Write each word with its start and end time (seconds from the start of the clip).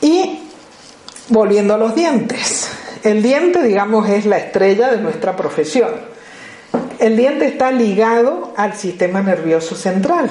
Y 0.00 0.40
volviendo 1.28 1.74
a 1.74 1.78
los 1.78 1.94
dientes. 1.94 2.70
El 3.04 3.22
diente, 3.22 3.62
digamos, 3.62 4.08
es 4.08 4.26
la 4.26 4.38
estrella 4.38 4.90
de 4.90 4.98
nuestra 4.98 5.36
profesión. 5.36 5.90
El 6.98 7.16
diente 7.16 7.46
está 7.46 7.70
ligado 7.70 8.52
al 8.56 8.74
sistema 8.74 9.22
nervioso 9.22 9.76
central 9.76 10.28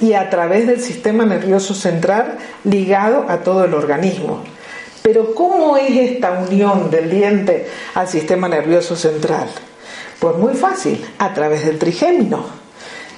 y 0.00 0.12
a 0.12 0.28
través 0.28 0.66
del 0.66 0.80
sistema 0.80 1.24
nervioso 1.24 1.74
central 1.74 2.36
ligado 2.64 3.24
a 3.28 3.38
todo 3.38 3.64
el 3.64 3.72
organismo. 3.72 4.44
Pero 5.02 5.34
¿cómo 5.34 5.78
es 5.78 5.96
esta 5.96 6.32
unión 6.32 6.90
del 6.90 7.10
diente 7.10 7.66
al 7.94 8.08
sistema 8.08 8.48
nervioso 8.48 8.96
central? 8.96 9.48
Pues 10.18 10.36
muy 10.36 10.54
fácil, 10.54 11.04
a 11.18 11.32
través 11.32 11.64
del 11.64 11.78
trigémino. 11.78 12.44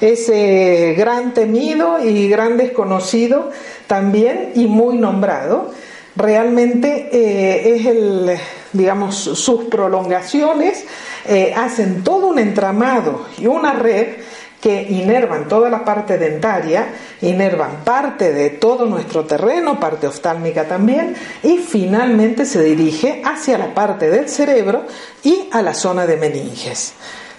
Ese 0.01 0.95
gran 0.97 1.35
temido 1.35 1.99
y 2.03 2.29
gran 2.29 2.57
desconocido 2.57 3.51
también 3.87 4.53
y 4.55 4.67
muy 4.67 4.97
nombrado, 4.99 5.73
realmente 6.17 7.09
eh, 7.13 7.75
es 7.75 7.87
el, 7.87 8.39
digamos, 8.73 9.17
sus 9.17 9.65
prolongaciones 9.65 10.85
eh, 11.27 11.53
hacen 11.55 12.03
todo 12.03 12.29
un 12.29 12.39
entramado 12.39 13.27
y 13.39 13.47
una 13.47 13.73
red 13.73 14.17
que 14.61 14.83
inervan 14.83 15.49
toda 15.49 15.71
la 15.71 15.85
parte 15.85 16.19
dentaria, 16.19 16.89
inervan 17.23 17.83
parte 17.85 18.33
de 18.33 18.51
todo 18.51 18.85
nuestro 18.85 19.25
terreno, 19.25 19.81
parte 19.81 20.07
oftálmica 20.07 20.69
también, 20.69 21.17
y 21.43 21.59
finalmente 21.59 22.45
se 22.45 22.63
dirige 22.63 23.23
hacia 23.25 23.57
la 23.57 23.73
parte 23.73 24.11
del 24.11 24.29
cerebro 24.29 24.85
y 25.23 25.49
a 25.51 25.63
la 25.63 25.73
zona 25.73 26.07
de 26.07 26.17
meninges. 26.17 26.93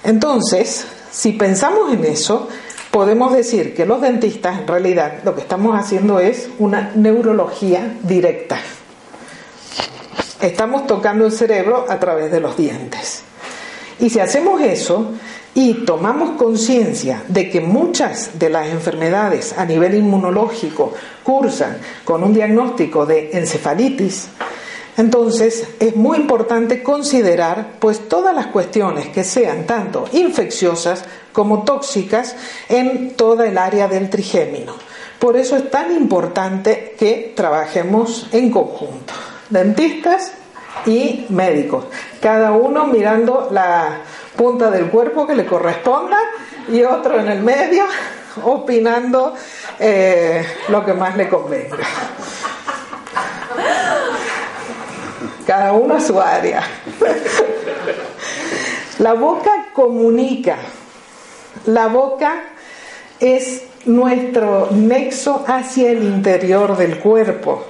Entonces, 0.04 0.86
si 1.12 1.34
pensamos 1.34 1.94
en 1.94 2.06
eso, 2.06 2.50
podemos 2.90 3.34
decir 3.34 3.76
que 3.76 3.86
los 3.86 4.02
dentistas 4.02 4.60
en 4.60 4.68
realidad 4.68 5.20
lo 5.24 5.36
que 5.36 5.42
estamos 5.42 5.80
haciendo 5.80 6.20
es 6.20 6.50
una 6.58 6.92
neurología 6.96 7.98
directa. 8.02 8.58
Estamos 10.42 10.88
tocando 10.88 11.28
el 11.28 11.32
cerebro 11.32 11.86
a 11.88 12.00
través 12.00 12.32
de 12.32 12.40
los 12.40 12.58
dientes. 12.58 13.24
Y 14.02 14.10
si 14.10 14.20
hacemos 14.20 14.60
eso, 14.62 15.14
y 15.54 15.86
tomamos 15.86 16.32
conciencia 16.32 17.24
de 17.28 17.50
que 17.50 17.62
muchas 17.62 18.40
de 18.40 18.50
las 18.50 18.68
enfermedades 18.70 19.54
a 19.58 19.66
nivel 19.66 19.96
inmunológico 19.96 20.94
cursan 21.24 21.78
con 22.04 22.24
un 22.24 22.34
diagnóstico 22.34 23.06
de 23.06 23.32
encefalitis, 23.34 24.30
entonces 24.98 25.68
es 25.80 25.96
muy 25.96 26.18
importante 26.18 26.84
considerar 26.84 27.74
pues 27.80 28.08
todas 28.10 28.36
las 28.36 28.48
cuestiones 28.48 29.08
que 29.10 29.24
sean 29.24 29.66
tanto 29.66 30.06
infecciosas 30.14 31.06
como 31.32 31.64
tóxicas 31.64 32.36
en 32.70 33.12
toda 33.12 33.48
el 33.48 33.58
área 33.58 33.88
del 33.88 34.10
trigémino. 34.10 34.74
Por 35.20 35.38
eso 35.38 35.56
es 35.56 35.70
tan 35.70 35.96
importante 35.96 36.96
que 36.98 37.34
trabajemos 37.36 38.28
en 38.32 38.50
conjunto, 38.50 39.14
dentistas 39.50 40.34
y 40.86 41.26
médicos, 41.30 41.86
cada 42.22 42.52
uno 42.52 42.86
mirando 42.88 43.50
la 43.52 44.02
punta 44.36 44.70
del 44.72 44.88
cuerpo 44.88 45.28
que 45.28 45.36
le 45.36 45.46
corresponda 45.46 46.18
y 46.70 46.84
otro 46.84 47.20
en 47.20 47.28
el 47.28 47.42
medio 47.42 47.86
opinando 48.44 49.36
eh, 49.80 50.46
lo 50.70 50.86
que 50.86 50.94
más 50.94 51.18
le 51.18 51.30
convenga. 51.30 51.78
Cada 55.46 55.74
uno 55.74 55.96
a 55.96 56.00
su 56.00 56.22
área. 56.22 56.64
La 59.00 59.14
boca 59.14 59.68
comunica. 59.74 60.58
La 61.66 61.88
boca 61.88 62.44
es 63.20 63.64
nuestro 63.86 64.70
nexo 64.72 65.44
hacia 65.48 65.92
el 65.92 66.04
interior 66.04 66.78
del 66.78 67.00
cuerpo 67.00 67.66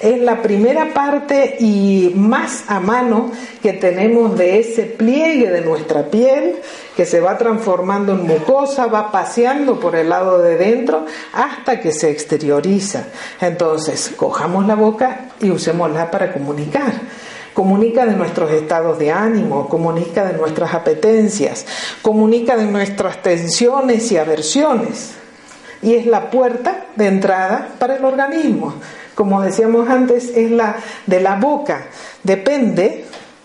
es 0.00 0.20
la 0.20 0.42
primera 0.42 0.94
parte 0.94 1.56
y 1.58 2.12
más 2.14 2.64
a 2.68 2.78
mano 2.78 3.32
que 3.62 3.72
tenemos 3.72 4.38
de 4.38 4.60
ese 4.60 4.84
pliegue 4.84 5.50
de 5.50 5.60
nuestra 5.60 6.04
piel 6.04 6.56
que 6.96 7.04
se 7.04 7.20
va 7.20 7.36
transformando 7.36 8.12
en 8.12 8.26
mucosa, 8.26 8.86
va 8.86 9.10
paseando 9.10 9.80
por 9.80 9.96
el 9.96 10.08
lado 10.08 10.40
de 10.40 10.56
dentro 10.56 11.04
hasta 11.32 11.80
que 11.80 11.92
se 11.92 12.10
exterioriza. 12.10 13.06
Entonces, 13.40 14.12
cojamos 14.16 14.66
la 14.66 14.76
boca 14.76 15.30
y 15.40 15.50
usémosla 15.50 16.10
para 16.10 16.32
comunicar 16.32 16.92
comunica 17.54 18.06
de 18.06 18.14
nuestros 18.14 18.52
estados 18.52 19.00
de 19.00 19.10
ánimo, 19.10 19.68
comunica 19.68 20.24
de 20.24 20.38
nuestras 20.38 20.74
apetencias, 20.74 21.66
comunica 22.02 22.56
de 22.56 22.66
nuestras 22.66 23.20
tensiones 23.20 24.12
y 24.12 24.16
aversiones. 24.16 25.14
Y 25.82 25.94
es 25.94 26.06
la 26.06 26.30
puerta 26.30 26.86
de 26.94 27.08
entrada 27.08 27.70
para 27.80 27.96
el 27.96 28.04
organismo 28.04 28.74
como 29.18 29.42
decíamos 29.42 29.88
antes, 29.88 30.30
es 30.36 30.48
la 30.48 30.76
de 31.06 31.20
la 31.20 31.34
boca. 31.34 31.88
Depende 32.22 33.04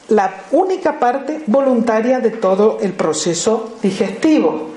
la 0.10 0.44
única 0.52 1.00
parte 1.00 1.42
voluntaria 1.48 2.20
de 2.20 2.30
todo 2.30 2.78
el 2.80 2.94
proceso 2.94 3.74
digestivo. 3.82 4.73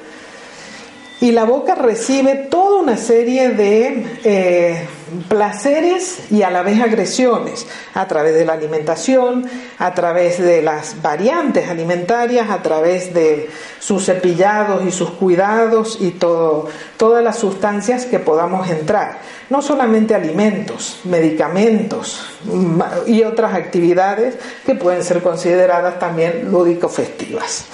Y 1.18 1.32
la 1.32 1.44
boca 1.44 1.74
recibe 1.74 2.34
toda 2.50 2.82
una 2.82 2.98
serie 2.98 3.48
de 3.48 4.06
eh, 4.22 4.86
placeres 5.28 6.30
y 6.30 6.42
a 6.42 6.50
la 6.50 6.62
vez 6.62 6.78
agresiones 6.80 7.66
a 7.94 8.06
través 8.06 8.34
de 8.34 8.44
la 8.44 8.52
alimentación, 8.52 9.48
a 9.78 9.94
través 9.94 10.38
de 10.38 10.60
las 10.60 11.00
variantes 11.00 11.70
alimentarias, 11.70 12.50
a 12.50 12.60
través 12.60 13.14
de 13.14 13.48
sus 13.78 14.04
cepillados 14.04 14.84
y 14.84 14.90
sus 14.90 15.10
cuidados 15.10 15.96
y 16.00 16.10
todo, 16.10 16.68
todas 16.98 17.24
las 17.24 17.38
sustancias 17.38 18.04
que 18.04 18.18
podamos 18.18 18.68
entrar. 18.68 19.18
No 19.48 19.62
solamente 19.62 20.14
alimentos, 20.14 21.00
medicamentos 21.04 22.26
y 23.06 23.22
otras 23.22 23.54
actividades 23.54 24.36
que 24.66 24.74
pueden 24.74 25.02
ser 25.02 25.22
consideradas 25.22 25.98
también 25.98 26.50
lúdico-festivas. 26.50 27.64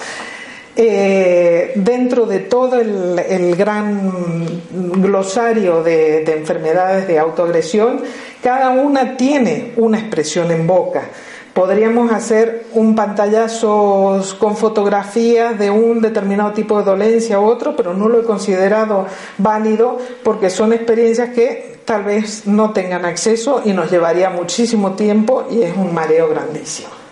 Eh, 0.75 1.32
dentro 1.75 2.25
de 2.25 2.39
todo 2.39 2.79
el, 2.79 3.55
gran 3.55 4.61
glosario 4.71 5.83
de, 5.83 6.23
enfermedades 6.33 7.07
de 7.07 7.19
autoagresión, 7.19 8.01
cada 8.41 8.69
una 8.69 9.17
tiene 9.17 9.73
una 9.77 9.99
expresión 9.99 10.51
en 10.51 10.67
boca. 10.67 11.03
Podríamos 11.53 12.11
hacer 12.11 12.65
un 12.73 12.95
pantallazo 12.95 14.23
con 14.39 14.57
fotografías 14.57 15.57
de 15.59 15.69
un 15.69 16.01
determinado 16.01 16.51
tipo 16.51 16.79
de 16.79 16.85
dolencia 16.85 17.39
u 17.39 17.45
otro, 17.45 17.75
pero 17.75 17.93
no 17.93 18.09
lo 18.09 18.21
he 18.21 18.23
considerado 18.23 19.05
válido 19.37 19.99
porque 20.23 20.49
son 20.49 20.73
experiencias 20.73 21.29
que 21.29 21.77
tal 21.85 22.03
vez 22.03 22.47
no 22.47 22.71
tengan 22.71 23.05
acceso 23.05 23.61
y 23.63 23.73
nos 23.73 23.91
llevaría 23.91 24.29
muchísimo 24.29 24.93
tiempo 24.93 25.45
y 25.51 25.61
es 25.61 25.77
un 25.77 25.93
mareo 25.93 26.27
grandísimo. 26.29 27.02